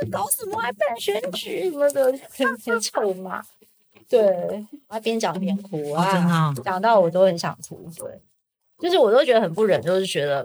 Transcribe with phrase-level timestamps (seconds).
[0.00, 3.42] 是搞什么还办选举什么的，天天臭骂。
[4.08, 7.90] 对，他边讲边哭啊，讲、哦、到我都很想哭。
[7.96, 8.20] 对，
[8.78, 10.44] 就是我都觉得很不忍，就是觉得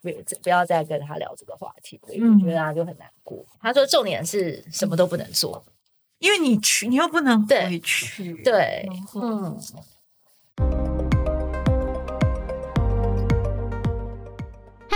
[0.00, 0.10] 不
[0.42, 3.44] 不要再跟他聊这个话题，对，嗯、觉得他就很难过。
[3.60, 5.64] 他说重点是什么都不能做，
[6.20, 8.34] 因为你去，你又不能回去。
[8.42, 9.58] 对，对嗯。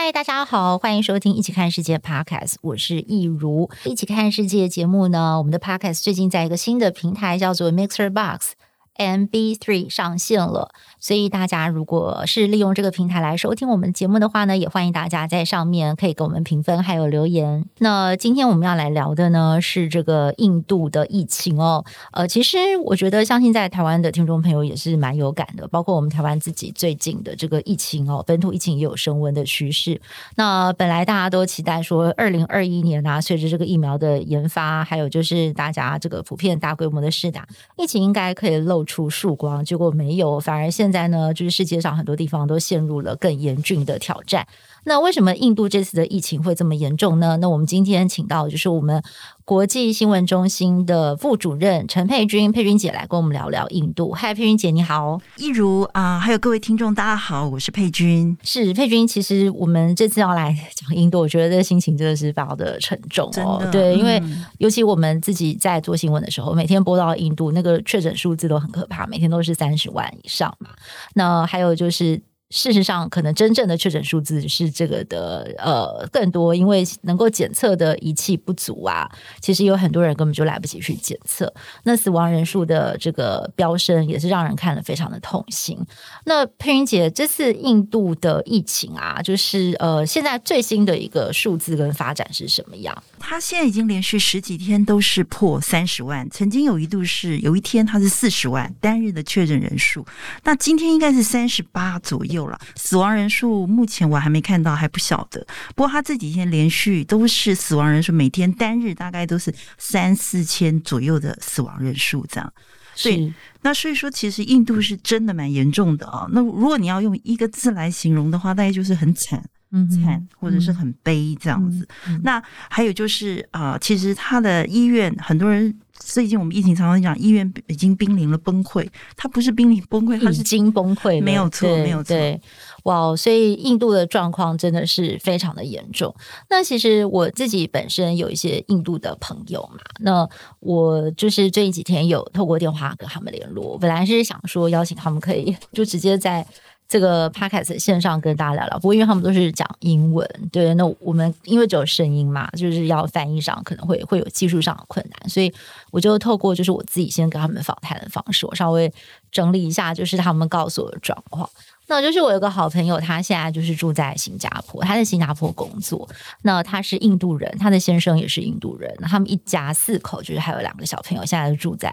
[0.00, 3.68] 嗨，大家好，欢迎收听《一起看世界》Podcast，我是易如。
[3.90, 8.52] 《一起看世界》节目呢，我们的 Podcast 最近在一个新的平台叫做 Mixer Box。
[8.98, 17.64] MB3 上线了，所以大家如果是利用这个平台来收听我们节目的话呢，也欢迎大家在上面可以给我们评分还有留言。
[17.78, 21.84] 那今天我们要来聊的呢是这个印度的疫情哦。
[22.12, 30.00] 呃，其实我觉得相信在台湾的听众朋友也是蛮有感的，包括我们台湾自己最近的这个疫情哦，本土疫情也有升温的趋势。
[30.34, 44.44] 那本来大家都期待说，二零二一年啊，随着这个疫苗的研发，还有就是大家这个普遍大规模的试打，疫情应该可以露出曙光，结果没有，反而现在呢，就是世界上很多地方都陷入了更严峻的挑战。
[44.84, 47.36] 那为什么印度这次的疫情会这么严重呢？
[47.38, 49.02] 那我们今天请到就是我们
[49.44, 54.12] 国际新闻中心的副主任陈佩君，佩君姐来跟我们聊聊印度。
[54.12, 58.36] 嗨，佩君姐，你好，一如啊、呃，还有各位听众，大家好，我是佩君。
[58.42, 63.66] 是佩君，其实我们这次要来讲印度，我觉得这个心情真的是非常的沉重哦。
[63.72, 64.22] 对，因为
[64.58, 70.70] 尤其我们自己在做新闻的时候，每天播到印度那个确诊数字都很可怕，每天都是三十万以上嘛。
[71.14, 72.20] 那还有就是。
[72.50, 79.06] 事实上，可能真正的确诊数字是这个的呃更多，因为能够检测的仪器不足啊。
[79.38, 81.52] 其实有很多人根本就来不及去检测。
[81.84, 85.78] 那死亡人数的这个飙升也是让人看了非常的痛心。
[86.24, 92.96] 那佩云姐，这次印度的疫情啊，就是呃现在最新的一个数字跟发展是什么样？
[93.18, 100.06] 他现在已经连续十几天都是破三十万，曾经有一度是有一天他是四十万单日的确诊人数，
[100.44, 102.37] 那今天应该是三十八左右。
[102.46, 105.44] 了，死亡人数目前我还没看到，还不晓得。
[105.74, 112.52] 不过他这几天连续都是死亡人数，每天单日大概都是三四千左右的死亡人数这样。
[112.94, 113.32] 所以，
[113.62, 116.26] 那所以说，其实印度是真的蛮严重的啊。
[116.30, 121.86] 那如果你要用一个字来形容的话，大概就是很惨，嗯，惨或者是很悲这样子。
[122.22, 125.76] 那还有就是啊、呃，其实他的医院很多人。
[126.00, 128.88] 最近我们疫情常常讲，医院已经濒临了崩溃。
[129.16, 132.16] 它不是濒临崩溃，它是已经崩溃，没有错，没有错。
[132.16, 132.40] 对，
[132.84, 136.14] 哇，所以印度的状况真的是非常的严重。
[136.48, 140.28] 那其实我自己本身有一些印度的朋友嘛，那
[140.60, 146.46] 我就是最近几天有透过电话跟他们联络，本来是想说邀请他们可以就直接在。
[146.88, 155.52] 这个 podcast 线上跟大家聊聊，不过因为他们都是讲英文，对，那我们因为只有声音嘛，就是要翻译上可能会会有技术上的困难，所以
[155.90, 158.90] 我就透过就是我自己先跟他们访谈的方式，我稍微
[159.30, 161.48] 整理一下，就是他们告诉我的状况。
[161.88, 166.08] 那就是我有个好朋友，他现在就是住在新加坡，他在新加坡工作。
[166.42, 171.90] 那他是印度人，他的先生也是印度人，他们一家四口就是还有两个小朋友，现在住在。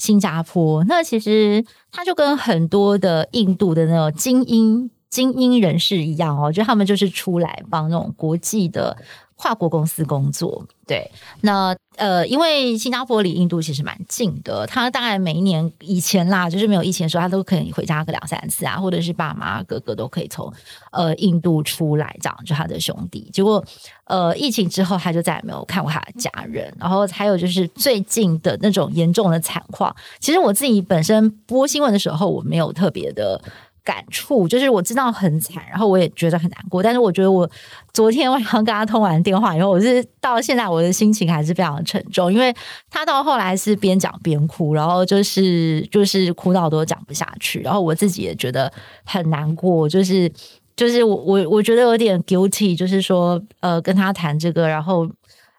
[0.00, 8.96] 新加坡，那其实他就跟很多的印度的那种精英精英人士一样哦，就他们就是出来帮那种国际的。
[9.40, 20.52] 跨国公司工作，对，那呃，因为新加坡离印度其实蛮近的，他大概每一年以前啦，就是没有疫情的时候，他都可以回家个两三次啊，或者是爸妈哥哥都可以从
[20.92, 23.30] 呃印度出来，这样就他的兄弟。
[23.32, 23.64] 结果
[24.04, 33.42] 呃，疫情之后他就再也没有看过他的家人，然后还有就是最近的那种严重的惨况，其实我自己本身播新闻的时候，我没有特别的。
[33.82, 36.82] 感触就是我知道很惨，然后我也觉得很难过。
[36.82, 37.48] 但是我觉得我
[37.92, 42.54] 昨天晚上跟他通完电话以后，我是到现在我的心情还是非常沉重，因为
[42.90, 48.72] 他到后来是边讲边哭，然后就是就是哭到都讲不下去，然后我自己也觉得
[49.04, 50.30] 很难过，就是
[50.76, 55.08] 就是我我我觉得有点 guilty，就是说呃跟他谈这个，然后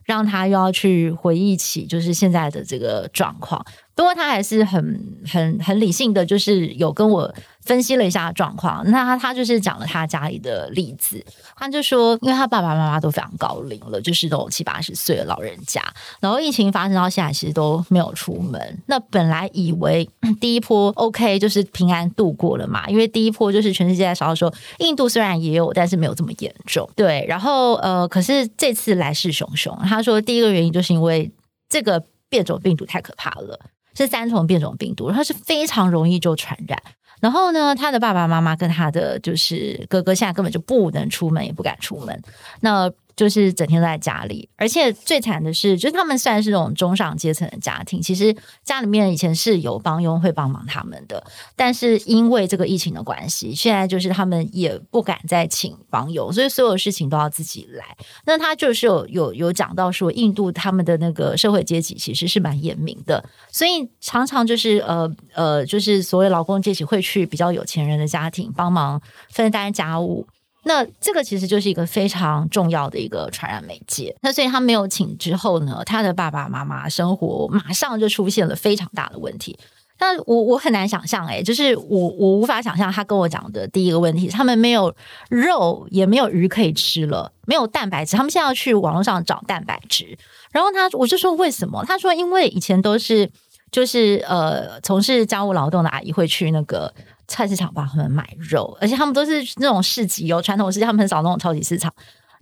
[0.06, 3.64] 让他又要去回忆起就是现在的这个状况。
[3.96, 7.34] 不过他还是很很很理性的，就是有跟我
[7.66, 8.84] 分析了一下状况。
[8.90, 11.24] 那他他就是讲了他家里的例子，
[11.56, 15.82] 他就说，因为他爸爸妈妈都非常高龄了，就是都七八十岁的老人家，
[16.20, 18.80] 然后疫情发生到现在，其实都没有出门。
[18.88, 20.10] 那本来以为
[20.40, 26.90] 第一波 OK，就是平安度过了嘛，因为第一波就是全世界在烧的时候，印度虽然也有，但是没有这么严重。
[26.96, 29.78] 对，然后呃，可是这次来势汹汹。
[29.84, 31.30] 他说第一个原因就是因为
[31.70, 33.60] 这个变种病毒太可怕了。
[33.96, 36.82] 是三重变种病毒，它是非常容易就传染。
[37.20, 42.22] 然后呢，他的爸爸妈妈跟他的就是哥哥，现在根本就不能出门，也不敢出门。
[42.60, 42.92] 那。
[43.16, 51.24] 就是整天都在家里，而且最惨的是，就是他们虽然是那种中上阶层的家庭，其实家里面以前是有帮佣会帮忙他们的，
[51.56, 57.86] 但是因为这个疫情的关系，现在就是他们也不敢再请帮佣，所以所有事情都要自己来。
[58.26, 70.26] 那他就是有有有讲到说，印度他们的那个社会阶级其实是蛮严明的，所以常常就是呃呃，就是所谓劳工阶级会去比较有钱人的家庭帮忙分担家务。
[70.64, 74.16] 那这个其实就是一个非常重要的一个传染媒介。
[74.22, 79.58] 那所以他没有请之后呢，他的爸爸妈妈生活马上就出现了非常大的问题。
[80.00, 84.94] 那我我很难想象，诶，就是我我无法想象他跟我讲的第一个问题，他们没有
[85.30, 90.18] 肉也没有鱼可以吃了，没有蛋白质，他们现在要去网络上找蛋白质。
[90.52, 91.84] 然后他我就说为什么？
[91.86, 93.30] 他说因为以前都是
[93.72, 96.94] 就是呃从事家务劳动的阿姨会去那个。
[97.32, 101.94] 菜市场帮他们买肉，而且他们都是那种市集哦，传统市集，他们很少那种超级市场。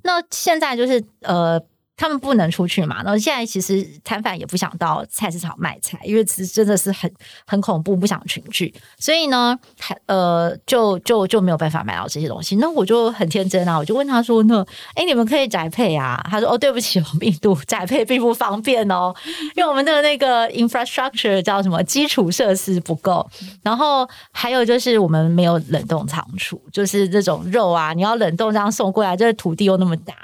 [0.04, 1.62] 那现在就是呃。
[2.00, 7.12] 他们不能出去嘛，然后现在其实摊贩也不想到菜市场卖菜，因为其实真的是很
[7.46, 9.60] 很恐怖，不想群聚，所以呢，
[10.06, 12.56] 呃，就就就没有办法买到这些东西。
[12.56, 14.66] 那我就很天真啊，我就问他说：“那
[14.96, 19.14] 哎，你们可以宅配啊？”他说：“哦，对不起，我们印度宅配并不方便哦，
[19.58, 23.30] 因为我们的那个 infrastructure 叫什么基础设施不够，
[23.62, 30.16] 然后还有就是我们没有冷冻仓储，就是这种肉啊，你要冷冻这样送过来，这个土地又那么大。”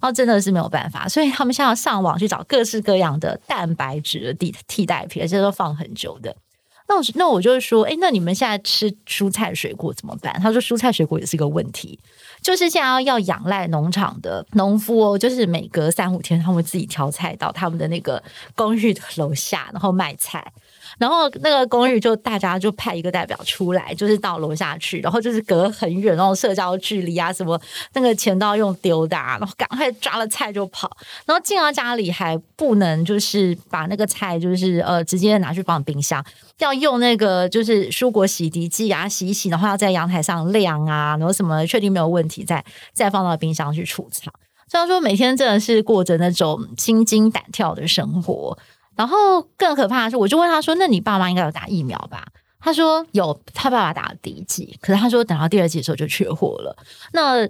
[0.00, 6.34] 然后真的是没有办法，所以他们现在要上网去找各式各样的蛋白质的替替代品，而且都放很久的。
[6.88, 10.38] 那我那我就是说，哎，那你们现在吃蔬菜水果怎么办？
[10.42, 11.98] 他说蔬菜水果也是一个问题，
[12.42, 18.22] 就是现在要要仰赖农场的农夫哦，就是每隔三五天他们会自己挑菜到他们的那个
[18.54, 20.52] 公寓的楼下，然后卖菜。
[21.02, 27.60] 然后那个公寓就大家就派一个代表出来，就是到楼下去，然后就是隔很远，那种社交距离啊什么，
[27.94, 30.88] 那个钱都要用丢的，啊，然后赶快抓了菜就跑，
[31.26, 36.24] 然后进到家里还不能就是把那个菜就是呃直接拿去放冰箱，
[36.60, 44.32] 要用那个就是蔬果洗涤剂啊洗一洗，然后要在阳台上晾啊，然后什么确定没有问题再再放到冰箱去储藏。
[44.68, 48.56] 虽然说每天真的是过着那种心惊胆跳的生活。
[49.02, 52.24] 然后更可怕的是，我就问他说：“那你爸妈应该有打疫苗吧？”
[52.62, 56.76] 他说：“有，他爸爸打了第一剂，可是他说等到第二剂的时候就缺货了。
[57.12, 57.44] 那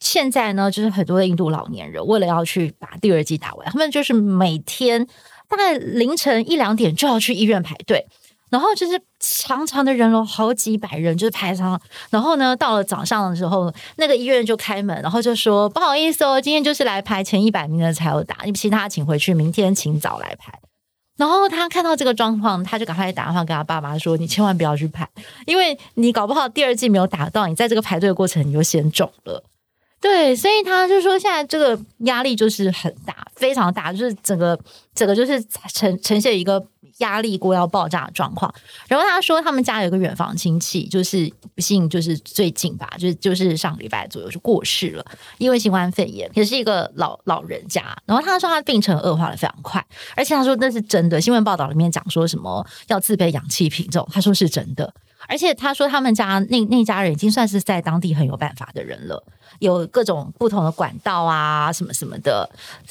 [0.00, 5.06] 现在呢，就是很多的印度老年人为了要去把第二剂打完，他们就是每天
[5.48, 8.04] 大概凌晨一两点就要去医院排队，
[8.50, 11.80] 然后就是长长的人龙，好几百人就是排上。
[12.10, 20.52] 然后呢，到了早上的时候，那个医院就开门，然后就说：不好意思哦，今天就是来排前一百名的才有打，你其他请回去，明天请早来排。”
[21.16, 25.08] 然后他看到这个状况，他就赶快打电话跟他爸妈说：“你千万不要去排，
[25.46, 29.42] 因为你搞不好第二季没有打到，你在这个排队的过程你就先肿了。”
[30.00, 34.58] 对，所以他就说现在这个压力就是很大，非常大，就是整个
[34.94, 35.42] 整个就是
[35.72, 36.64] 呈呈现一个。
[36.98, 38.52] 压力锅要爆炸的状况，
[38.88, 45.04] 然后他说他们家有个远房亲戚，就是不幸就是最近吧，就是就是上个礼拜左右就过世了，
[45.38, 47.84] 因为新冠肺炎，也是一个老老人家。
[48.06, 49.84] 然后他说他病程恶化的非常快，
[50.16, 54.92] 而且他说那是真的，新闻报道里面讲说什么要自备氧气瓶这种，他说是真的。
[55.28, 59.22] 而且他说他们家那那家人已经算是在当地很有办法的人了，
[59.58, 62.48] 有各种不同的管道啊，什么什么的，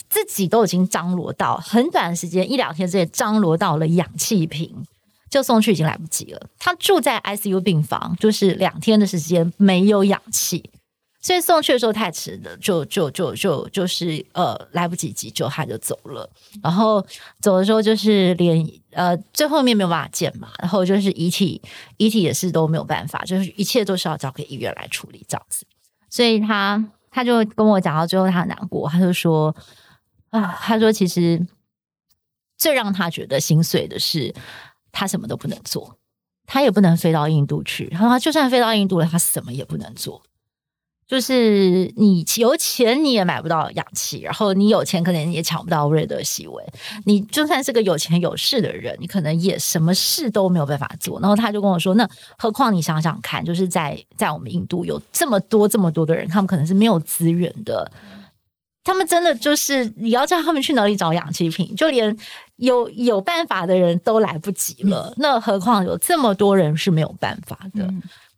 [0.10, 4.86] 自己都已经张罗到很短的时间一两天之内张罗到了氧气瓶，
[5.30, 6.48] 就送去已经来不及了。
[6.60, 10.70] 他住在 ICU 病房，就是两天的时间没有氧气。
[11.26, 16.30] 所以送去的时候太迟了，就就就就就是呃来不及急救，他就走了。
[16.62, 17.04] 然后
[17.42, 21.60] 走的时候就是连呃最后面没有办法见嘛，然后就是遗体
[21.98, 25.66] 遗体也是都没有办法，就是一切都是要交给医院来处理这样子。
[26.12, 29.56] 所以他他就跟我讲到最后他很难过，他就说
[30.30, 31.44] 啊，他说其实
[32.56, 34.32] 最让他觉得心碎的是
[34.92, 35.98] 他什么都不能做，
[36.46, 37.90] 他也不能飞到印度去。
[37.90, 40.22] 他说他就算飞到印度了，他什么也不能做。
[41.08, 46.64] 就是你有钱你也买不到氧气，然后你有钱可能也抢不到瑞德西韦。
[47.06, 51.20] 你就算是个有钱有势的人，你可能也什么事都没有办法做。
[51.20, 52.10] 然后他就跟我说：“那
[52.40, 57.92] 何况你想想看，就是在在我们印度有这么多这么多的人，他们可能是没有资源的，
[58.84, 62.18] 他们真的就是你要叫他们去哪里找氧气瓶，就连
[62.56, 65.14] 有有办法的人都来不及了。
[65.18, 67.88] 那何况有这么多人是没有办法的。”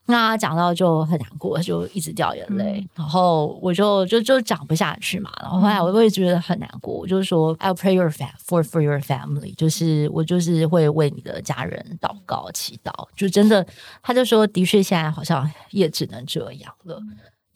[0.07, 5.29] 那讲到就很难过，就一直掉眼泪，嗯、然后我就就就讲不下去嘛。
[5.41, 12.91] 然后后来我会觉得很难过，我就说 I'll pray your fam for for your family，就是我就是会为你的家人祷告祈祷。
[13.15, 13.67] 就真的，
[14.01, 17.01] 他就说的确现在好像也只能这样了。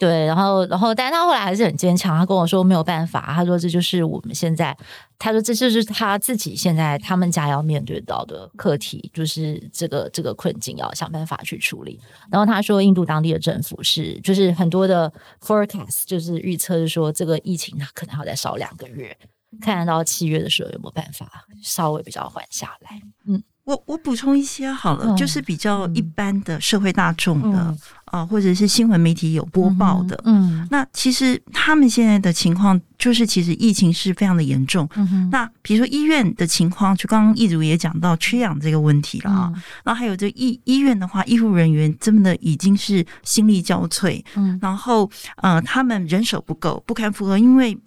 [0.02, 2.18] 对，然后，然后，但是他后来还是很坚强。
[2.18, 4.76] 他跟我说没有办法，他说这就是我们现在，
[5.20, 12.00] 他说这就是他自己现在他们家要面对到的课题，就是这个这个困境要想办法去处理。
[12.32, 19.16] 然后他说，印度当地的政府是就是很多的 forecast，就是预测是说这个疫情它可能要再烧两个月，
[19.62, 23.00] 看得到七月的时候有没有办法稍微比较缓下来。
[23.28, 23.44] 嗯。
[23.72, 27.80] 我我补充一些好了，嗯、就是比较一般的社会大众的啊、嗯
[28.12, 30.20] 呃，或者是新闻媒体有播报的。
[30.26, 34.88] 嗯，那其实他们现在的情况就是，其实疫情是非常的严重。
[34.96, 39.50] 嗯哼，那比如说医院的情况，就刚刚一如也讲到缺氧这个问题了啊。
[39.56, 44.22] 嗯、然后还有这医医院的话，医护人员真的已经是心力交瘁。
[44.36, 47.78] 嗯，然后呃，他们人手不够，不堪负荷，因为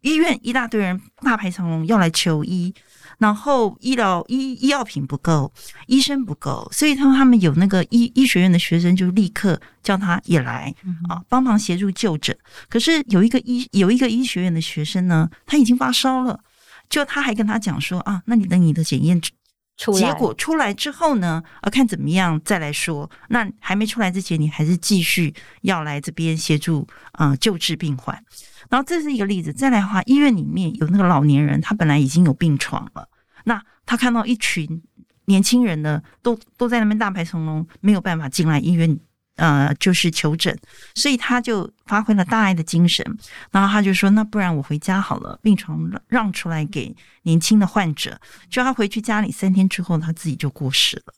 [0.00, 2.74] 医院一大堆人大排长龙要来求医。
[3.22, 5.52] 然后医疗医医药品不够，
[5.86, 10.74] 医生不够，所以他们他们有那个医医学院的学生就立刻叫他也来
[11.08, 12.36] 啊，帮忙协助就诊。
[12.68, 16.40] 可是有一个医有一个医学院的学生呢，他已经发烧了，
[16.90, 19.20] 就他还跟他讲说啊，那你等你的检验
[19.76, 23.08] 结果出来之后呢，啊看怎么样再来说。
[23.28, 28.20] 那还没出来之前，你还是继续要来这边协助啊、呃、救治病患。
[28.68, 29.52] 然后这是一个例子。
[29.52, 33.08] 再来的话，医院里面有那个老年人，他本来已经有病床了。
[33.44, 34.82] 那他看到一群
[35.26, 38.98] 年轻人呢，都都在那边大排长龙，没有办法进来医院，
[39.36, 40.56] 呃，就是求诊，
[40.94, 43.04] 所以他就发挥了大爱的精神，
[43.50, 48.20] 然后他就说：“那不然我回家好了，病床让出来给年轻的患者。”
[48.50, 51.14] 就他回去家里三天之后，他自己就过世了。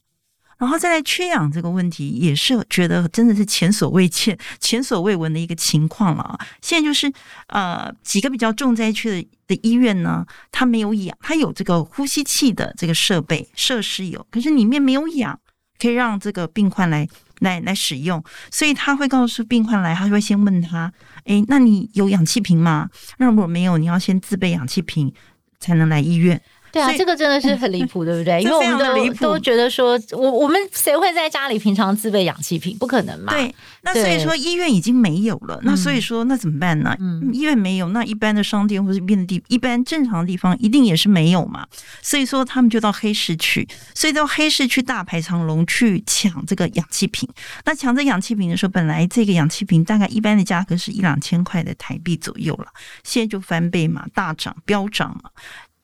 [0.58, 6.38] 然后再来缺氧这个问题，也是觉得真的是前所未见、前所未闻的一个情况了啊！
[6.62, 7.12] 现在就是
[7.49, 15.38] 呃几个比较重灾区的的医院呢，它没有氧，它有这个呼吸器的这个设备设施有，可是里面没有氧，
[15.78, 17.06] 可以让这个病患来
[17.40, 20.92] 来来使用，所以他会告诉病患来，他就会先问他：
[21.25, 22.88] 诶，那你有氧气瓶吗？
[23.18, 25.12] 那如果没有，你要先自备氧气瓶
[25.58, 26.40] 才能来医院。
[26.75, 28.43] 对啊，这个真的是很离谱，对不对？
[28.43, 32.76] 因为我们都都觉得说，我我们谁会在家里平常自备氧气瓶？
[32.78, 33.33] 不可能嘛。
[33.33, 36.97] 对，那所以说医院已经没有了，那所以说那怎么办呢？
[36.99, 41.64] 嗯，医院没有，那一般的商店或者一般的地，一般正常的地方一定也是没有嘛。
[42.02, 47.28] 所以说他们就到黑市去，所以到黑市去大排长龙去抢这个氧气瓶。
[47.64, 52.66] 那抢这氧气瓶的时候，本来这个氧气瓶大概一般的价格是一两千块的台币左右了，
[53.04, 55.31] 现在就翻倍嘛，大涨飙涨嘛。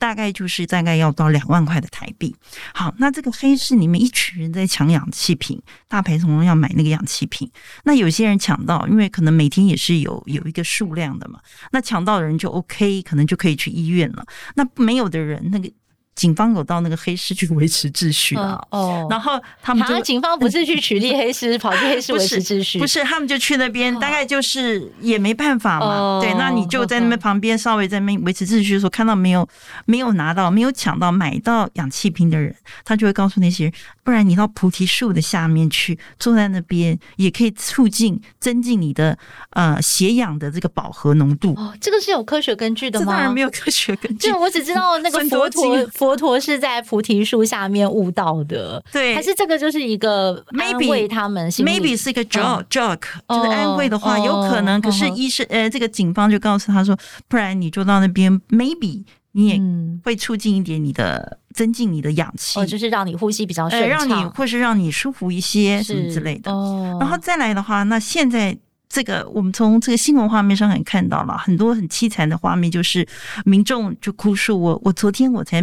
[0.00, 2.34] 大概就是大概要到两万块的台币。
[2.74, 7.48] 好，那这个黑市里面一群人在抢氧气瓶，大排长龙要买那个氧气瓶。
[7.84, 11.38] 那有些人抢到，因为可能每天也是有有一个数量的嘛。
[11.70, 14.24] 那抢到的人就 OK，可能就可以去医院了。
[14.54, 15.70] 那没有的人，那个。
[16.20, 29.48] 警方有到那个黑市去维持秩序啊，哦，然后他们就警方不是去取缔黑市，跑去黑市维持秩序，不是，他们就去那边，大概就是也没办法嘛，对，那你就在那边旁边稍微在那边维持秩序的时候，看到没有
[29.86, 33.72] 没有拿到没有抢到买到氧气瓶的人，他就会告诉那些人，
[34.04, 39.16] 不然你到菩提树的下面去，坐在那边也可以促进增进你的
[39.52, 41.54] 呃血氧的这个饱和浓度。
[41.54, 43.12] 哦，这个是有科学根据的吗？
[43.14, 46.09] 当然没有科学根据，就我只知道那个佛陀佛。
[46.10, 54.80] 佛陀是在菩提树下面悟道的，对，还是这个就是一个安慰他们？Maybe 是一个 joke joke，就是安慰的话，有可能。
[54.80, 56.98] 可是医生呃，这个警方就告诉他说，
[57.28, 59.60] 不然你就到那边，maybe 你也
[60.02, 66.50] 会促进一点你的增进你的氧气，就是让你呼吸比较顺畅，让你或是让你舒服一些什么之类的。
[66.98, 73.06] 然后再来的话，那现在这个我们从这个新闻画面上很看到了很多很凄惨的画面，就是
[73.44, 75.62] 民众就哭诉，我我昨天我才。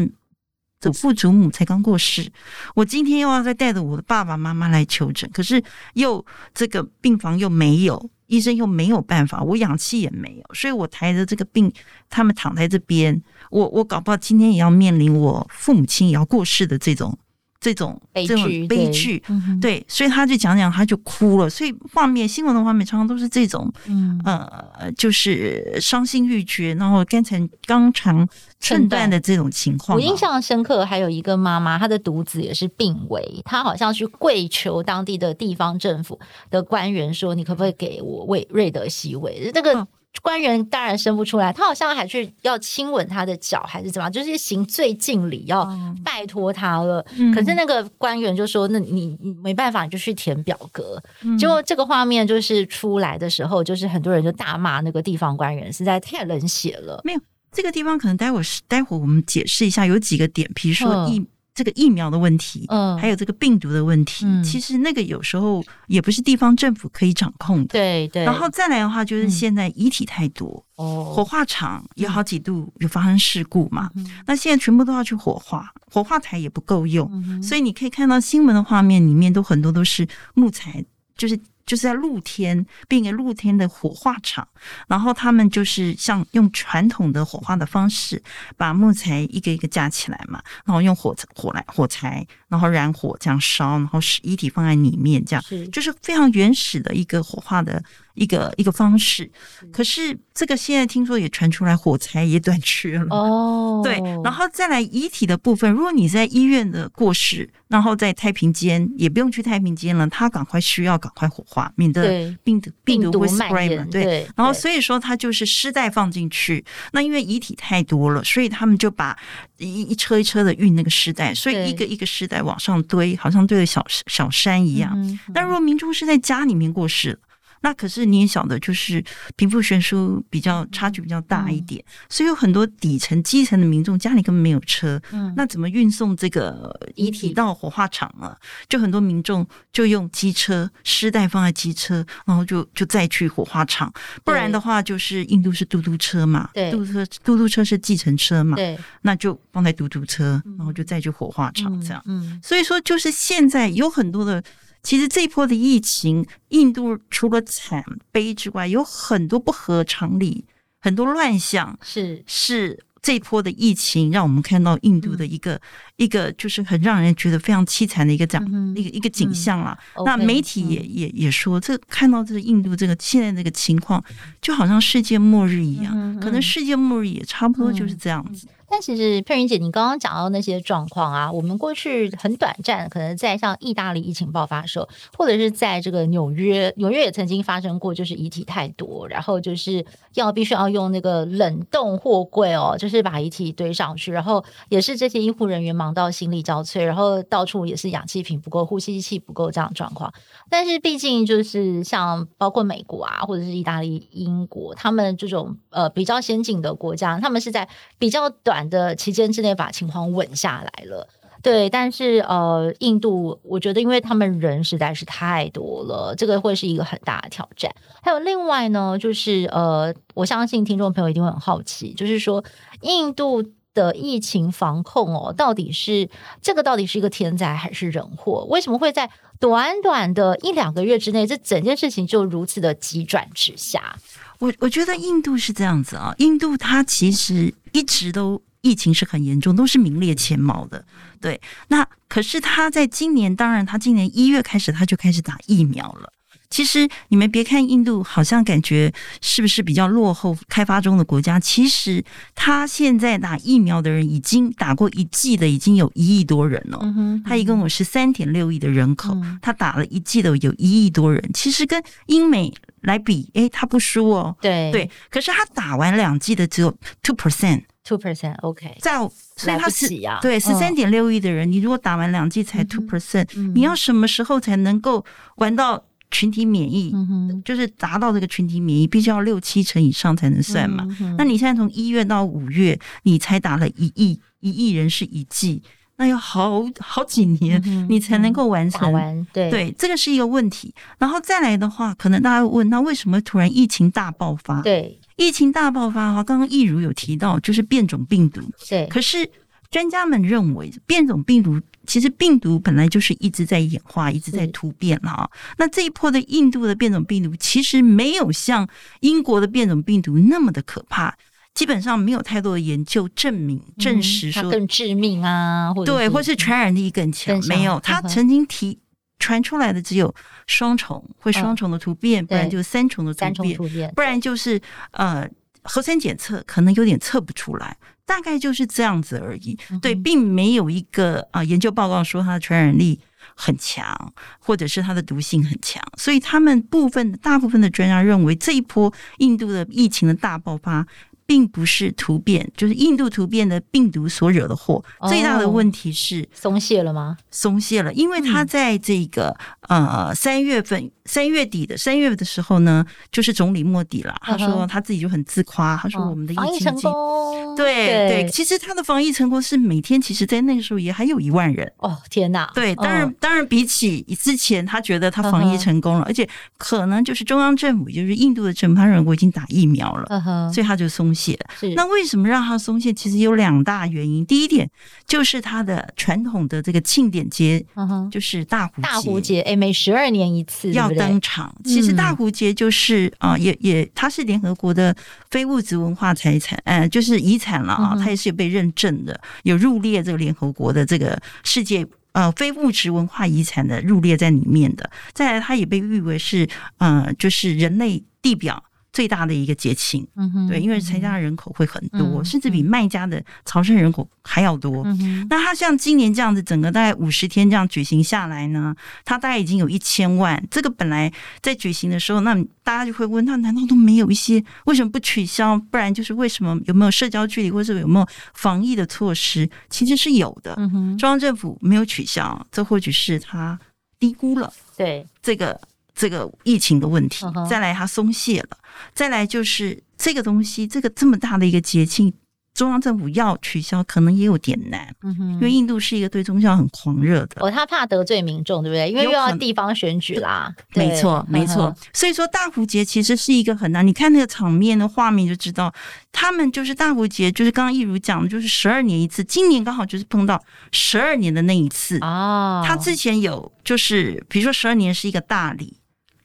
[0.79, 2.31] 祖父祖母才刚过世，
[2.75, 5.61] 我今天又要再带着我的爸爸妈妈来求诊，可是
[5.93, 11.71] 又这个病房又没有，医生又没有办法，我氧气也没有，所以我抬着这个病，
[12.09, 17.17] 他们躺在这边，我我搞不好今天也要面临我父母亲也要过世的这种
[17.59, 19.23] 这种悲剧，这种悲剧，
[19.59, 21.49] 对，所以他就讲讲，他就哭了。
[21.49, 28.27] 所以画面新闻的画面常常都是这种，嗯呃，就是伤心欲绝，然后肝肠肝肠
[28.59, 29.97] 寸断的这种情况。
[29.97, 39.87] 我印象深刻，还有一个妈妈，她的独子也是病危，她好像去跪求当地的地方政府的官员说：“你可不可以给我喂瑞德西韦？”这个。
[40.13, 44.11] 嗯官员当然生不出来，他好像还去要亲吻他的脚，还是怎么样？
[44.11, 45.63] 就是行最敬礼，要
[46.03, 47.05] 拜托他了。
[47.17, 51.01] 嗯、可是那个官员就说：“那你你没办法，你就去填表格。
[51.21, 56.99] 嗯”结果这个画面就是出来的时候，就是很多人就大骂那个地方官员实在太冷血了。
[57.03, 57.21] 没有
[57.51, 61.19] 这个地方，可能待会儿待会儿我们解释一下，有几个点，比如说一。
[61.19, 68.23] 嗯这个疫苗的问题，嗯，还有这个病毒的问题，嗯，其实那个有时候也不是地方政府可以掌控的，对对。
[68.23, 80.85] 然后再来的话，就是现在遗体太多，哦，火化场有好几度有发生事故嘛，嗯，那现在全部都要去火化，火化台也不够用，嗯，所以你可以看到新闻的画面里面都很多都是木材，
[81.17, 81.39] 就是。
[81.67, 84.47] 就是在露天，并且露天的火化场，
[84.87, 88.19] 然后他们就是像用传统的火化的方式，
[88.55, 97.83] 把木材一个一个架起来嘛，然后用火火来火柴，然后燃火这样烧，然后使遗体放在里面，这样是就是非常原始的一个火化的。
[98.17, 99.29] 一个一个方式，
[99.71, 103.81] 可是这个现在听说也传出来火柴也短缺了哦。
[103.85, 113.85] 对，然后再来遗体的部分，如果你在医院的过世，然后在太平间也不用去太平间了，他赶快需要赶快火化，免得病毒病毒会 spread 嘛。
[113.91, 119.15] 对，然后所以说他就是尸袋放进去，那因为遗体太多了，所以他们就把
[119.57, 124.97] 一一车一车的运那个尸袋，所以一个一个尸袋往上堆，好像堆了小小山一样。
[125.31, 127.19] 但如果民众是在家里面过世。
[127.61, 129.03] 那可是你也晓得，就是
[129.35, 138.37] 贫富悬殊比较差距比较大一点，嗯、所以有很多底层基层的民众家里根本没有车，嗯，那怎么运送这个遗体到火化场啊？
[138.69, 143.91] 就很多民众就用机车，尸袋放在机车，然后就就再去火化场，
[144.23, 154.43] 不然的话就是印度是嘟嘟车嘛，对，嘟嘟车嘟嘟车是计程车嘛，对，那就放在嘟嘟车，然后就再去火化场这样，嗯，嗯，所以说就是现在有很多的。
[154.87, 160.45] 其实这一波的疫情，印度除了惨悲之外，有很多不合常理，
[160.79, 161.77] 很多乱象。
[161.83, 165.61] 是是，这一波的疫情让我们看到印度的一个、嗯、
[165.97, 169.77] 一个，就是很让人觉得非常凄惨的一个这样、嗯、一个一个景象了。
[169.95, 174.01] 嗯、那媒体也、嗯、也也说，这看到这个印度这个现在这个情况，
[174.41, 175.91] 就好像世界末日一样。
[175.93, 178.47] 嗯、可能世界末日也差不多就是这样子。
[178.69, 200.13] 但其实佩云姐，你刚刚讲到那些状况啊，我们过去很短暂，可能在像意大利疫情爆发的时候，或者是在这个纽约，纽约也曾经发生过，就是遗体太多，然后就是要必须要用那个冷冻货柜哦，就是把遗体堆上去，然后也是这些医护人员忙到心力交瘁，然后到处也是氧气瓶不够、呼吸器不够这样的状况。
[200.49, 208.56] 但是毕竟就是像包括美国啊，或者是意大利、英国，他们这种呃比较先进的国家，他们是在比较短。
[208.63, 211.07] 的期间之内把情况稳下来了，
[211.41, 217.73] 对，但是呃，印度我觉得，因为他们人实在是太多了，这个会是一个很大的挑战。
[218.01, 222.43] 还有另外呢，就是呃，我相信听众朋友一定会很好奇，就是说
[222.81, 223.43] 印度
[223.73, 226.09] 的疫情防控哦，到底是
[226.41, 228.45] 这个到底是一个天灾还是人祸？
[228.49, 233.95] 为什么会在短短的一两个月之内，这整件事情就如此的急转直下？
[234.39, 238.41] 我我觉得印度是这样子啊，印度它其实一直都。
[238.61, 240.85] 疫情是很严重，都是名列前茅的。
[241.19, 241.39] 对，
[241.69, 246.11] 那可是他在今年，当然他今年一月开始他就开始打疫苗了。
[246.49, 252.01] 其实你们别看印度好像感觉是不是比较落后、开发中的国家，其实
[252.35, 256.79] 他现在打疫苗的人已经打过一剂的已经有一亿多人了。
[257.25, 261.21] 他一共有十三点六亿的人口，他打了一剂的有一亿多人。
[261.33, 264.33] 其实跟英美来比，诶，他不输哦。
[264.39, 267.63] 对对，可是他打完两剂的只有 two percent。
[267.87, 268.97] Two percent，OK，在
[269.37, 269.87] 所以他是
[270.21, 275.05] 对十三点六亿的人，你如果打完两剂才 two percent，你要什么时候才能够
[275.37, 276.91] 玩到群体免疫？
[276.93, 280.85] 嗯，就是达到这个群体免疫，必须要六七成以上才能算嘛。
[281.17, 285.63] 那你现在从一月到五月，你才打了一亿一亿人是一剂，
[285.95, 288.91] 那要好好几年你才能够完成。
[288.91, 290.75] 完对对，这个是一个问题。
[290.97, 294.61] 然后再来的话，可能大家会问，那为什么突然疫情大爆发？
[294.61, 294.99] 对。
[295.17, 298.41] 疫情大爆发哈，刚刚易如有提到，就是变种病毒。
[298.69, 299.29] 对，可是
[299.69, 305.29] 专家们认为，变种病毒其实病毒本来就是一直在演化，一直在突变哈。
[305.57, 308.67] 那这一波的印度的变种病毒，其实没有像
[309.01, 311.13] 英国的变种病毒那么的可怕。
[311.53, 317.35] 基本上没有太多的研究证明证实说、嗯、更致命啊，或者对，或是传染力更强。
[317.47, 318.77] 没有，他曾经提
[319.19, 320.13] 传出来的只有
[320.45, 324.59] 双重，会双重的突变，不然就是三重的突变，不然就是
[324.91, 325.27] 呃
[325.63, 329.57] 核酸检测可能有点测不出来，大概就是这样子而已。
[329.81, 332.99] 对，并没有一个啊、呃、研究报告说它的传染力
[333.35, 340.85] 很强，或者是它的毒性很强，所以他们部分大部分的专家认为这一波印度的疫情的大爆发。
[341.27, 344.83] 并不是突变，就是印度突变的病毒所惹的祸。
[344.99, 347.17] 哦、最大的问题是松懈了吗？
[347.29, 349.37] 松懈了，因为他在这个、
[349.67, 350.89] 嗯、呃三月份。
[351.07, 354.15] 三月底的三月的时候呢，就是总理莫迪了。
[354.21, 357.55] 他说他自己就很自夸，他说我们的疫情成功。
[357.55, 361.71] 对对，其实他的防疫成功是每天，其实，在那个时候也还有一万人。
[361.77, 362.51] 哦天哪！
[362.53, 371.39] 对，当然当然，比起之前，他觉得他防疫成功了，而且可能就是中央政府，就是印度的政府，他认为我已经打疫苗了，所以他就松懈。
[371.75, 372.91] 那为什么让他松懈？
[372.91, 374.25] 其实有两大原因。
[374.25, 374.69] 第一点
[375.07, 377.65] 就是他的传统的这个庆典节，
[378.11, 378.81] 就是大壶节。
[378.81, 380.91] 大壶节，哎，每十二年一次要。
[380.97, 384.95] 登场，其实大壶节就是啊、也也，它是联合国的
[385.29, 394.89] 非物质文化财产，呃，就是遗产了啊，它也是有被认证的，有入列这个联合国的这个世界呃非物质文化遗产的入列在里面的。
[395.13, 398.63] 再来，它也被誉为是呃，就是人类地表。
[398.97, 404.81] 最大的一个节庆，嗯哼，对，因为参加的人口会很多，嗯、甚至比卖家的朝圣人口还要多。
[404.85, 410.43] 嗯、那他像今年这样子，整个大概五十天这样举行下来呢，他大概已经有一千万。
[410.49, 412.33] 这个本来在举行的时候，那
[412.63, 415.55] 大家就会问，那难道都没有一些为什么不取消？
[415.69, 419.47] 不然就是为什么有没有社交距离，或者有没有防疫的措施？
[419.69, 420.55] 其实是有的。
[420.97, 423.59] 中央政府没有取消，这或许是他
[423.99, 425.61] 低估了对这个。
[425.97, 428.57] 这个疫情的问题，再来它松懈了，
[428.93, 432.13] 再来就是这个东西，这个这么大的一个节庆，
[432.53, 438.89] 中央政府要取消，可能也有点难，嗯哼，因为印度是一个对宗教很狂热的，哦，他怕得罪民众，对不对？
[438.89, 441.75] 因为又要地方选举啦，没错，没错。
[441.93, 445.73] 所以说大壶节其实是一个很难，你看那个场面的画面就知道，
[446.11, 452.63] 他们就是大壶节，就是刚刚一如讲的，就是十二年一次，今年刚好就是碰到十二年的那一次哦。
[452.65, 455.76] 他之前有就是，比如说十二年是一个大礼。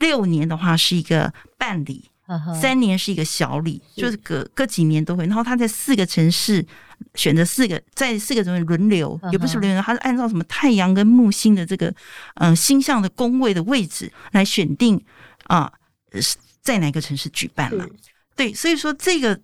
[0.02, 2.10] 六年的话是一个半礼，
[2.60, 5.24] 三年是一个小礼，就是隔隔几年都会。
[5.26, 6.66] 然后他在四个城市
[7.14, 11.94] 选择四个，在四个城市轮流，也不是轮流，他是按照什么太阳跟木星的这个
[12.34, 15.00] 嗯星象的宫位的位置来选定
[15.44, 15.72] 啊，
[16.60, 17.86] 在哪个城市举办了？
[18.34, 19.40] 对，所以说这个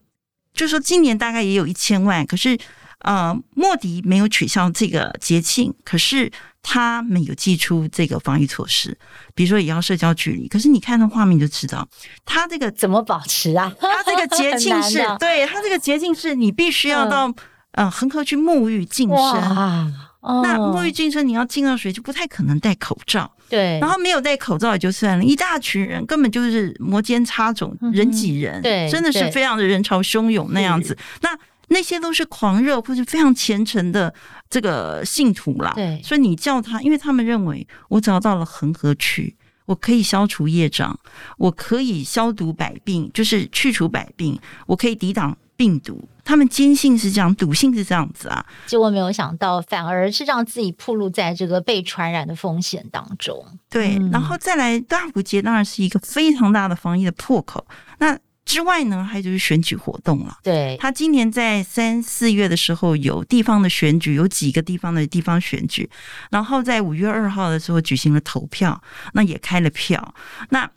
[0.52, 2.58] 就是说今年大概也有一千万，可是
[3.00, 6.30] 呃，莫迪没有取消这个节庆，可是。
[6.62, 8.96] 他们有寄出这个防疫措施，
[9.34, 10.48] 比如说也要社交距离。
[10.48, 11.88] 可是你看那画面就知道，
[12.24, 13.72] 他这个怎么保持啊？
[13.80, 17.32] 他这个捷径是 对他这个捷径是你必须要到
[17.72, 19.94] 嗯恒河去沐浴净身。
[20.20, 23.32] 那沐浴净身，你要进到水就不太可能戴口罩。
[23.48, 30.98] 对，然后没有戴口罩也就算了，一大群人根本就是摩肩擦踵，人挤人，对，真的是非常的人潮汹涌那样子。
[31.22, 31.30] 那
[31.68, 34.12] 那些都是狂热或者非常虔诚的
[34.50, 40.98] 这个信徒啦，对，所以你叫他，因为他们认为我找到了恒河去，我可以消除业障，
[41.36, 46.08] 我可以消毒百病，就是去除百病，我可以抵挡病毒。
[46.24, 48.44] 他们坚信是这样，笃信是这样子啊。
[48.66, 53.42] 结果没有想到，反而是让自己暴露在这个被传染的风险当中。
[53.70, 57.66] 对，嗯、然后再来大壶节当然是一个非常大的防疫的破口。
[57.98, 60.38] 那之外呢，还有就是选举活动了。
[60.42, 65.88] 对，他今年在三四月的时候有地方的选举，有几个地方的地方选举，
[66.30, 68.82] 然后在五月二号的时候举行了投票，
[69.12, 70.14] 那也开了票，
[70.48, 70.70] 那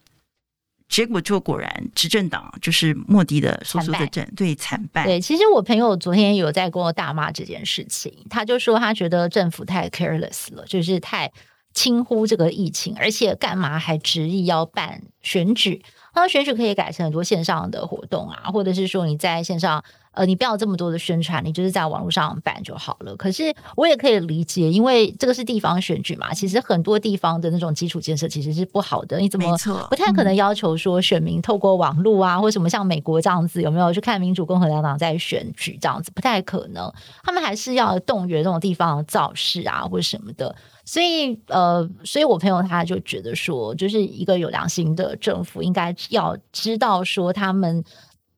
[0.90, 5.06] 结果就果然执政党就是莫迪的所属的政对惨败。
[5.06, 11.32] 对，其实我朋友昨天有在跟我大骂这件事情，他就说他觉得政府太 careless 了，就是太
[11.74, 15.84] 轻忽这个疫情，而且干嘛还执意要办选举。
[16.14, 23.16] 他说选举可以改成很多线上的活动啊，或者是说你在线上，呃，你不要这么多的宣传，你就是在网络上办就好了。
[23.16, 29.20] 可是我也可以理解，因为这个是地方选举嘛，其实很多地方的那种基础建设其实是不好的。
[29.20, 29.58] 你怎么
[29.90, 36.12] 不太可能要求说选民透过网络啊，或什么像美国这样子，有没有去看民主共和两党在选举这样子？
[36.14, 36.92] 不太可能，
[37.24, 40.54] 他们还是要动员这种地方的造势啊，或者什么的。
[40.84, 47.82] 所以，呃，所以我朋友他就觉得说，就是一个有良心的政府应该要知道说，他们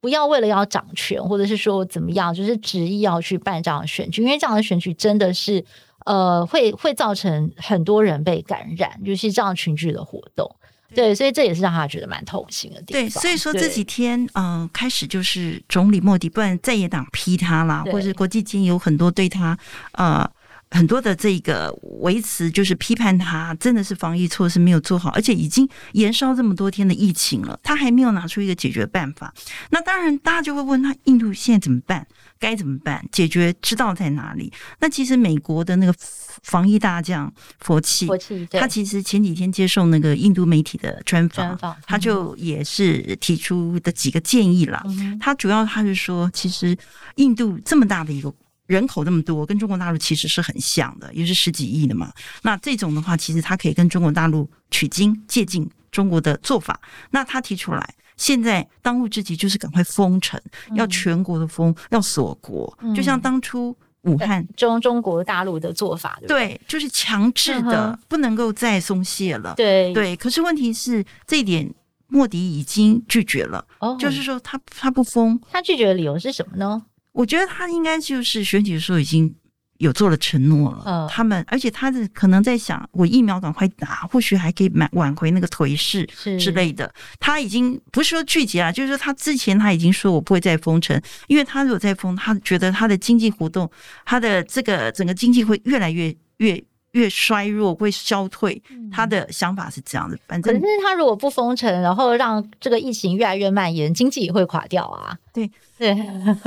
[0.03, 5.63] 不要为了要掌权，或者是说怎么样，就是执意要去办这样的选举，因为这样的选举真的是，
[6.05, 10.53] 呃，会会造成很多人被感染，就是这样群聚的活动。
[10.93, 13.01] 对，所以这也是让他觉得蛮痛心的地方。
[13.01, 19.57] 对，所以说这几天，嗯、呃，开始就是总理莫迪，不然在野党批他啦，或者是国际间有很多对他，
[19.93, 20.29] 呃。
[20.73, 29.31] 很多的这个维持就是批判他，真的是防疫措施没有做好，而且已经延烧这么多天的疫情了，他还没有拿出一个解决办法。
[29.69, 32.05] 那当然，大家就会问他，印度现在怎么办？
[32.39, 33.05] 该怎么办？
[33.11, 34.51] 解决之道在哪里？
[34.79, 35.93] 那其实美国的那个
[36.41, 44.83] 防疫大将佛奇，佛奇，他其实前几天接受那个印度媒体的专访，他就也是提出的几个建议啦。
[45.21, 46.75] 他主要他是说，其实
[47.15, 48.33] 印度这么大的一个。
[48.65, 52.11] 人口那么多，跟中国大陆其实是很像的，也是十几亿的嘛。
[52.41, 56.79] 那这种的话，其实他可以跟中国大陆取经，借鉴中国的做法。
[57.11, 60.41] 那他提出来，现在当务之急就是赶快封城，
[60.75, 69.53] 要全国的封，要锁国，就像当初武汉中中国大陆的做法，对，就是强制的，不能够再松懈了。
[69.55, 71.73] 对对，可是问题是这一点，
[72.07, 73.65] 莫迪已经拒绝了。
[73.79, 76.83] 哦，就是说他他不封，他拒绝的理由是什么呢？
[77.13, 79.33] 我觉得他应该就是选举的时候已经
[79.77, 80.83] 有做了承诺了。
[80.85, 86.05] 嗯，他们，而且他的可能在想，我疫苗赶快打，或许还可以挽挽回那个颓势
[86.37, 86.93] 之类的。
[87.19, 93.69] 他已经不是说拒绝啊，就是说他之前他已经说我不会再封城，因为他如果再封，他觉得他的经济活动，
[94.05, 96.63] 他的这个整个经济会越来越越。
[96.93, 98.59] 越衰弱会消退，
[98.91, 100.17] 他的想法是这样的。
[100.27, 105.15] 反正，可是他如果不封城，然后让这个疫情越来越蔓延，经济也会垮掉啊。
[105.31, 105.51] 对。
[105.75, 105.93] 对，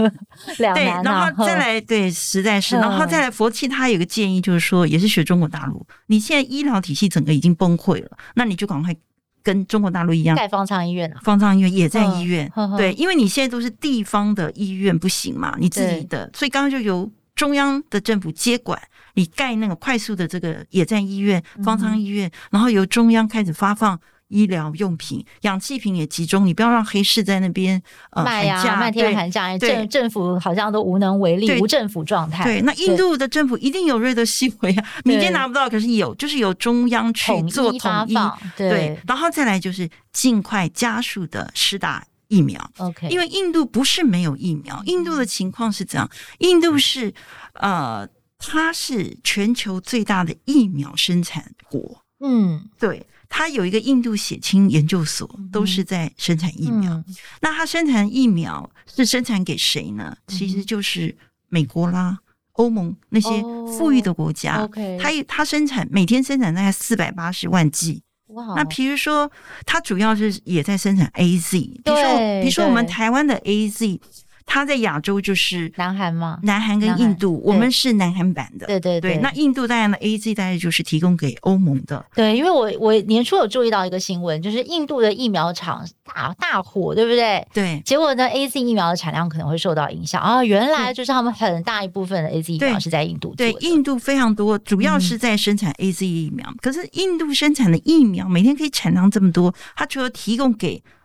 [0.59, 8.97] 两难、啊、然后再来，对，实在是，然后再来，佛契他有个建议，就是说，也是学中国大陆，你现在医疗体系整个已经崩溃了，那你就赶快
[9.43, 11.11] 跟中国大陆一样盖方舱医院。
[11.13, 18.81] 啊，方舱医院也在医院，对，因为你现在都是地方的医院不行嘛，你自己的，所以刚刚就由中央的政府接管。
[19.15, 32.45] 你盖那个快速的这个野战医院、方舱医院，然后由中央开始发放医疗用品、氧气瓶也集中，你不要让黑市在那边呃卖呀、啊，卖天喊价，政政府好像都无能为力，无政府状态。
[32.45, 42.71] 对，那印度的政府一定有瑞德西韦啊，民间拿不到，可是有，就是由中央去做统一，统一对，对，然后再来就是尽快加速的施打疫苗。
[42.79, 47.13] OK，因为印度不是没有疫苗，印度的情况是这样，印度是
[47.55, 48.09] 呃。
[48.39, 56.93] 它是全球最大的疫苗生产国，嗯，对，它有一个印度血清研究所，都是在生产疫苗。
[56.93, 57.05] 嗯、
[57.41, 60.15] 那它生产疫苗是生产给谁呢？
[60.27, 61.17] 嗯、其实就是
[61.49, 62.19] 美国啦、
[62.53, 63.31] 欧盟那些
[63.79, 64.63] 富裕的国家。
[64.63, 68.03] OK，它它生产每天生产大概四百八十万剂。
[68.37, 69.31] 哇，那比如说，
[69.67, 73.99] 它主要是也在生产 AZ，比如说，比如说我们台湾的 AZ。
[74.47, 76.39] 他在亚洲就是南韩吗？
[76.45, 78.67] 南韩跟印度，我们是南韩版的。
[78.67, 79.21] 对对对，对。
[79.21, 82.03] 那印度当然的 AZ 大概就是提供给欧盟的。
[82.15, 87.47] 对，因为我我年初有注意到一个新闻，就是印度的疫苗厂大大火，对不对？
[87.53, 87.83] 对。
[87.85, 90.45] 结果呢，AZ 疫苗的产量可能会受到影响啊。
[90.45, 93.53] 原来就是他们很大一部分的 AZ 疫苗是在印度做的。
[93.53, 96.49] 对，印度非常多，主要是在生产 AZ 疫苗。
[96.49, 96.57] 嗯。
[96.63, 100.96] 可是印度生产的疫苗每天可以产量这么多，它除了提供给呃。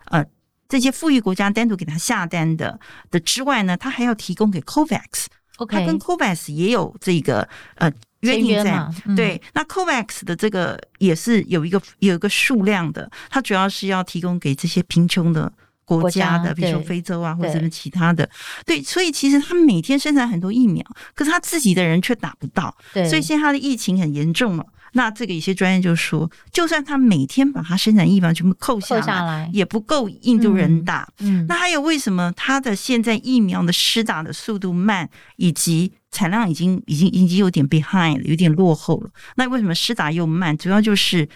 [0.72, 2.80] 这些富裕国家单独给他下单的
[3.10, 5.26] 的之外呢，他还要提供给 COVAX，
[5.58, 5.86] 他、okay.
[5.86, 8.90] 跟 COVAX 也有这个呃约定在。
[9.06, 15.52] 嗯、对，那 COVAX 的这个也是有一个有一个数量的，它主要是要提供给这些贫穷的
[15.84, 18.30] 国家的，比如说非洲啊或者什么其他的。
[18.66, 20.82] 对，所以其实他每天生产很多疫苗，
[21.14, 22.74] 可是他自己的人却打不到。
[22.94, 24.66] 对，所以现在他的疫情很严重了。
[24.94, 31.08] 那这个有些专业就说，就算他每天把他生产疫苗全部扣下来，下来也不够印度人打。
[31.20, 39.10] 嗯，嗯，那还有为什么他的现在疫苗的施打的速度慢，以及产量已经已经已经有点 behind 了，有点落后了？
[39.36, 40.58] 那为什么施打又慢？
[40.58, 41.28] 主要就是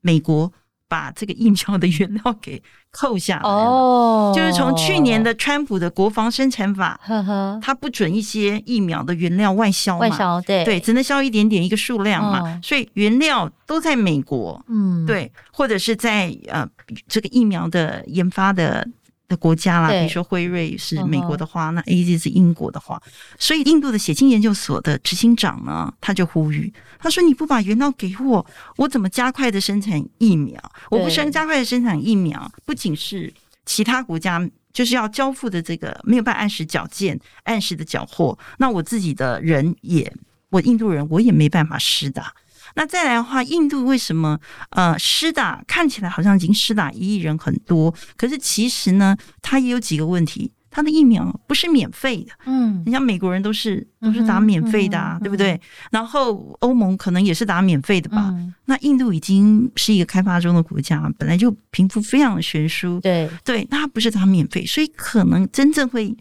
[0.00, 0.52] 美国。
[0.92, 10.62] 把这个疫苗的原料给扣下来哦，就是从去年的川普的国防生产法，呵呵，他不准一些疫苗的原料外销嘛，外销对。
[10.66, 16.68] 对，只能销一点点一个数量嘛，哦，所以原料都在美国，嗯，对，或者是在呃
[17.08, 18.86] 这个疫苗的研发的。
[19.32, 23.02] 的国家啦，比如说辉瑞是美国的话，那 AZ 是英国的话，
[23.38, 28.44] 所以印度的血清研究所的执行长呢，他就呼吁，他说：“你不把原料给我，
[28.76, 30.60] 我怎么加快的生产疫苗？
[30.90, 33.32] 我不生加快的生产疫苗，不仅是
[33.64, 40.12] 其他国家就是要交付的这个没有办法按时缴件、按时的缴货，那我自己的人也，
[40.50, 42.34] 我印度人我也没办法施打。”
[42.74, 44.38] 那再来的话，印度为什么
[44.70, 50.50] 呃施打看起来好像已经施打一亿人很多，可是其实呢，它也有几个问题。
[50.74, 55.60] 它的疫苗不是免费的，嗯，人家美国人都是都是打免费的啊，嗯、对不对？
[55.90, 58.30] 然后欧盟可能也是打免费的吧？
[58.30, 66.16] 嗯、那印度已经是一个开发中的国家，本来就贫富非常的悬殊，对对，那不是打免费，所以可能真正会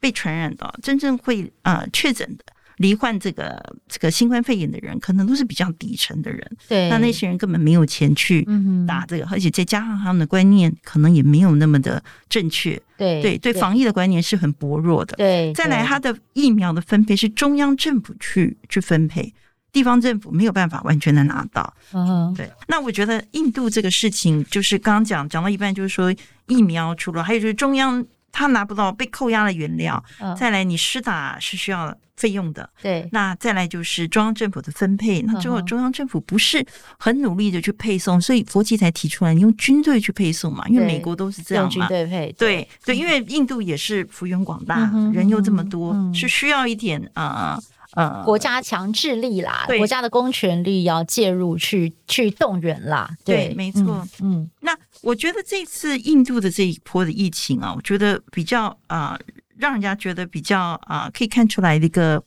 [0.00, 2.44] 被传染的，真正会呃确诊的。
[2.78, 6.50] 罹患这个这个新冠肺炎的人，可能都是比较底层的人。
[6.68, 8.44] 对，那那些人根本没有钱去
[8.86, 12.80] 打这个，而且再加上他们的观念，可能也没有那么的正确。
[12.96, 15.14] 对对对，防疫的观念是很薄弱的。
[15.16, 19.32] 对，再来，他的疫苗的分配是中央政府去去分配，
[19.70, 21.72] 地方政府没有办法完全的拿到。
[21.92, 22.50] 嗯，对。
[22.66, 26.12] 那我觉得印度这个事情，就是刚刚讲讲到一半，就是说
[26.46, 30.02] 疫苗除了，还有就是中央他拿不到被扣押的原料，
[30.38, 31.96] 再来你施打是需要。
[32.18, 35.22] 费用的，对，那再来就是中央政府的分配。
[35.22, 36.66] 那最后中央政府不是
[36.98, 42.68] 很努力的去配送，所以佛奇才提出来，你用军队去配送嘛，因为美国都是这样嘛，用军队配，对。
[42.84, 47.56] 对，因为印度也是幅员广大，人又这么多，是需要一点呃
[47.92, 59.18] 呃国家强制力啦，国家的公权力要介入去去动员啦，对，没错，嗯，那我觉得这次印度的这一波的疫情啊，我觉得比较啊。
[59.60, 62.22] 让人家觉得比较啊、呃，可以看出来的一个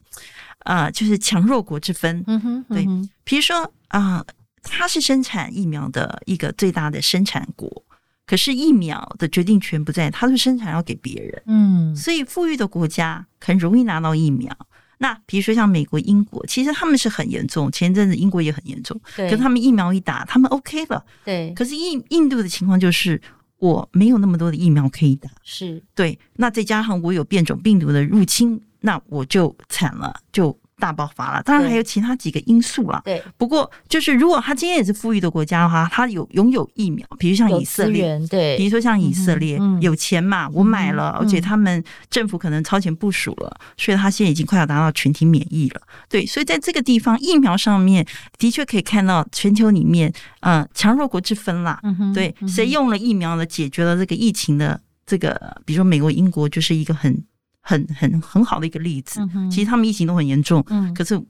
[0.66, 2.22] 啊、呃，就是强弱国之分。
[2.28, 2.86] 嗯哼，对，
[3.24, 3.56] 比如说
[3.88, 4.26] 啊、呃，
[4.62, 7.86] 它是生产疫苗的一个最大的生产国，
[8.26, 11.42] 可是疫苗的决定权不在它，的生产要给别人。
[11.46, 14.54] 嗯，所以富裕的国家很容易拿到疫苗。
[15.02, 17.72] 那比如说像美国、英国，其实他们是很严重。
[17.72, 21.04] 前一阵子英国也很严重，对，可他们疫苗一打，他们 OK 了。
[21.26, 23.20] 对，可是印印度的情况就是。
[23.62, 26.18] 我没有那么多的疫苗可以打，是对。
[26.38, 30.58] 那再加上我有变种病毒的入侵，那我就惨了，就。
[30.82, 33.00] 大爆发了，当然还有其他几个因素啦。
[33.06, 45.82] 对，不过就是如果他今天也是富裕的国家的话，他有拥有疫苗，比如像以色列，对，比如说像以色列、嗯、有钱嘛，我买了，嗯、而且他们政府可能超前部署了，所以他现在已经快要达到群体免疫了。
[46.10, 48.04] 对，所以在这个地方疫苗上面
[48.40, 51.80] 的确可以看到全球里面，嗯、呃，强弱国之分啦。
[51.84, 57.24] 嗯、对，谁用了疫苗呢，解决了这个疫情的这个，比如说美国、英国就是一个很。
[57.62, 61.22] 很很很好的一个例子，其实他们疫情都很严重，嗯，可是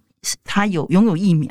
[0.43, 1.49] 他有拥有疫苗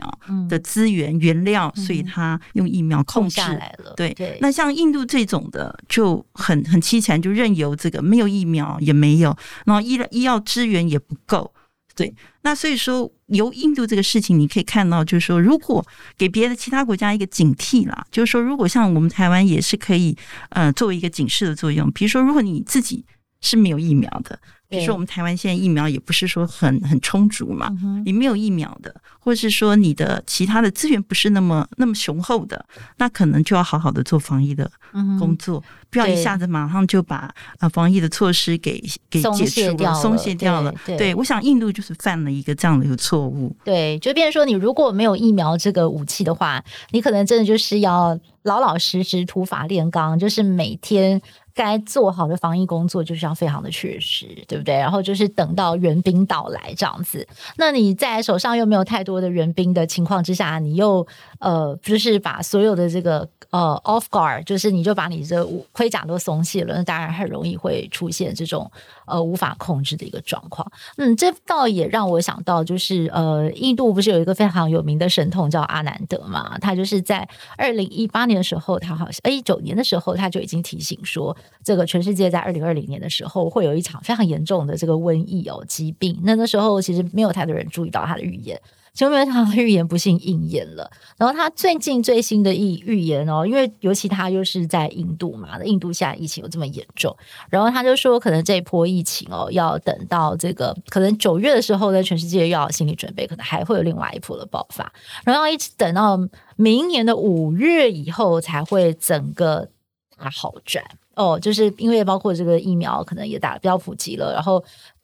[0.48, 3.34] 的资源原料，所以他用疫苗控制。
[3.34, 3.92] 下来了。
[3.96, 11.52] 对，那像印度这种的就很很凄惨，就任由这个没有疫苗也没有，然后医医药资源也不够，
[11.96, 15.84] 对，那所以说由印度这个事情你可以看到，就是说如果
[16.16, 20.16] 给别的其他国家一个警惕啦，就是说如果像我们台湾也是可以
[20.50, 23.04] 呃作为一个警示的作用，比如说如果你自己
[23.40, 24.38] 是没有疫苗的。
[24.68, 27.68] 比如说，我们台湾现在疫苗也不是说很很充足嘛，
[28.04, 32.64] 你没有疫苗的，或者是说你的其他的资源不是那么那么雄厚的，
[32.98, 34.70] 那可能就要好好的做防疫的
[35.18, 40.72] 工作，不要一下子马上就把呃防疫的措施给给解除了，松懈掉了。
[40.86, 43.52] 对，我想印度就是犯了一个这样的一个错误。
[43.64, 51.20] 对，就变成说，你如果没有疫苗这个武器的话，你可能真的就是要老老实实土法炼钢，就是每天。
[51.60, 54.74] 该做好的防疫工作就是要非常的确实，对不对？
[54.74, 57.26] 然后就是等到援兵到来这样子。
[57.58, 61.06] 那你在手上又没有太多的援兵的情况之下，你又
[61.38, 68.70] 呃，就是把所有的这个呃 off guard，就是你就把你这盔甲都松懈了，那当然很容易会出现这种
[69.04, 70.66] 呃无法控制的一个状况。
[70.96, 76.56] 嗯，这倒也让我想到，就是呃，印度不是有一个非常有名的神童叫阿南德嘛？
[76.58, 81.36] 他就是在二零一八年的时候，他好像一九年的时候，他就已经提醒说。
[81.62, 88.60] 这个全世界在二零二零年的时候会有一场非常严重的这个瘟疫哦疾病，那那时候其实没有太多人注意到他的预言，
[88.92, 90.90] 结果没有他的预言不幸应验了。
[91.16, 97.14] 然后他最近最新的预预言哦，因为尤其他又是在印度嘛，印度现在疫情有这么严重，
[97.50, 104.90] 然后他就说可能这一波疫情哦要等到这个可能九月的时候呢，全世界又要心理准备，可能还会有另外一波的爆发，
[105.24, 106.18] 然后一直等到
[106.56, 109.68] 明年的五月以后才会整个
[110.16, 110.82] 大好转。
[111.14, 114.62] 哦，就是因为包括这个疫苗可能也打得比较普及了，然后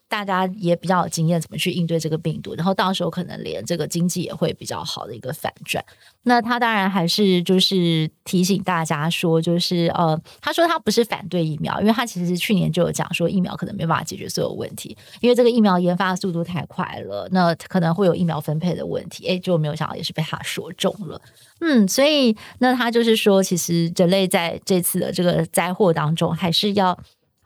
[0.09, 5.85] 大家也比较有经验怎么去应对这个病毒，然后到时候可能连这个经济也会比较好的一个反转。
[6.23, 19.27] 那他当然还是就是提醒大家说，就是呃，他说他不是反对疫苗，因为他其实去年就有讲说疫苗可能没办法解决所有问题，因为这个疫苗研发的速度太快了，那可能会有疫苗分配的问题。
[19.27, 21.21] 诶，就没有想到也是被他说中了。
[21.61, 26.99] 嗯，所以那他就是说，其实人类在这次的这个灾祸当中，还是要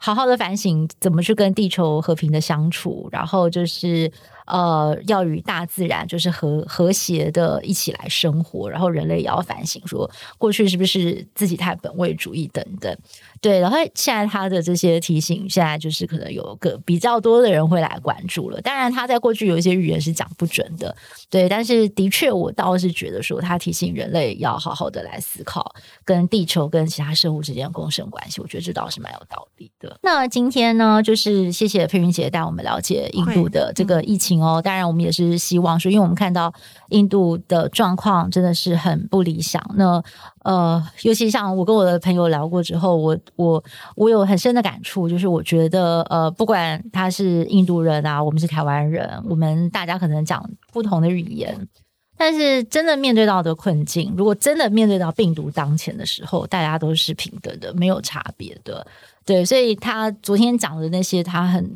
[0.03, 4.11] 好好的反省怎么去跟地球和平的相处，然后就是
[4.51, 12.95] 呃，要与大自然就是和和谐的一起来生活，然后人类也要反省说，过去是不是自己太本位主义等等。
[13.41, 18.61] 对，然后现在他的这些提醒，现在就是可能有个比较多的人会来关注了。
[18.61, 20.95] 当然，他在过去有一些语言是讲不准的，
[21.31, 21.49] 对。
[21.49, 25.75] 但是的确，我倒是觉得说，他提醒人类要好好的来思考
[26.05, 29.99] 跟地球跟其他生物之间的共生关系，我觉得这倒是蛮有道理的。
[30.03, 34.61] 那今天呢，就是谢谢佩云姐带我们了解印度的这个疫情哦。
[34.63, 36.53] 当然，我们也是希望说，因为我们看到
[36.89, 39.63] 印度的状况真的是很不理想。
[39.77, 40.03] 那
[40.45, 43.63] 呃，尤其像我跟我的朋友聊过之后，我我
[43.97, 51.69] 我有很深的感触，就是我觉得呃，不管他是印度人啊，我们是台湾人，我们大家可能讲不同的语言，
[52.17, 58.87] 但是真的面对到的困境，如果真的面对到病毒当前的时候，大家都是平等的，没有差别的。
[59.25, 61.71] 对，所以他昨天讲的那些他很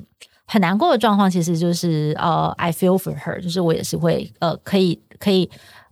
[0.47, 5.51] 很难过的状况，其实就是呃，I feel for her，就是我也是会呃，可以可以。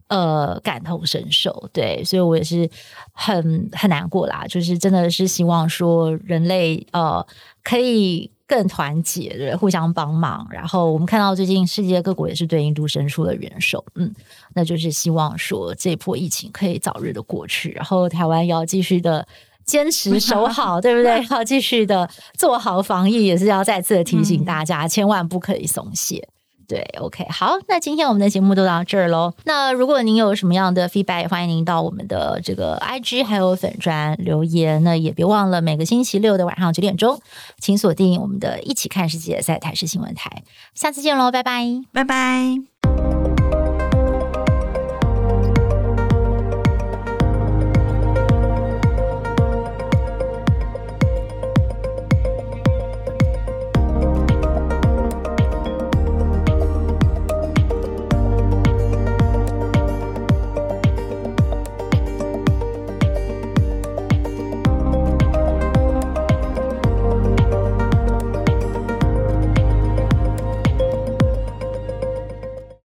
[0.08, 2.68] 呃，感同身受，对，所以我也是
[3.12, 4.44] 很很难过啦。
[4.46, 7.26] 就是真的是希望说人类呃
[7.64, 10.46] 可以更团结，对，互相帮忙。
[10.50, 14.14] 然后我们看到最近世界各国也是对印度伸出了援手，嗯，
[14.52, 19.26] 那就是希望说这波疫情可以早日的过去，然后台湾要继续的
[19.72, 21.24] 坚持守好，对不对？
[21.34, 22.06] 要继续的
[22.36, 26.28] 做好防疫，也是要再次的提醒大家，嗯、千万不可以松懈。
[26.68, 29.32] 对，OK，好，那今天我们的节目就到这儿喽。
[29.44, 34.82] 那如果您有什么样的 feedback，欢迎您到我们的这个 IG 还有粉专留言。
[34.84, 37.18] 那也别忘了每个星期六的晚上九点钟，
[37.58, 40.42] 请锁定我们的《一起看世界》在台视新闻台。
[40.74, 43.31] 下次见喽，拜拜，拜拜。